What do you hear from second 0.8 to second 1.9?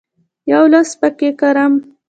پکښې کرم